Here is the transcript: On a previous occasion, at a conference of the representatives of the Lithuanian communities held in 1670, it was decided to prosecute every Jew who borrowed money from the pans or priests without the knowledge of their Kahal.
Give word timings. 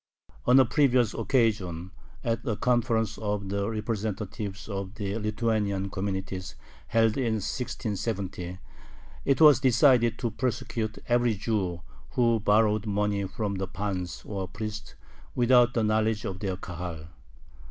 On 0.47 0.59
a 0.59 0.65
previous 0.65 1.13
occasion, 1.13 1.91
at 2.23 2.43
a 2.43 2.55
conference 2.55 3.19
of 3.19 3.49
the 3.49 3.69
representatives 3.69 4.67
of 4.67 4.95
the 4.95 5.15
Lithuanian 5.19 5.91
communities 5.91 6.55
held 6.87 7.17
in 7.17 7.35
1670, 7.35 8.57
it 9.25 9.39
was 9.39 9.59
decided 9.59 10.17
to 10.17 10.31
prosecute 10.31 10.97
every 11.07 11.35
Jew 11.35 11.81
who 12.15 12.39
borrowed 12.39 12.87
money 12.87 13.25
from 13.27 13.57
the 13.57 13.67
pans 13.67 14.23
or 14.25 14.47
priests 14.47 14.95
without 15.35 15.75
the 15.75 15.83
knowledge 15.83 16.25
of 16.25 16.39
their 16.39 16.57
Kahal. 16.57 17.05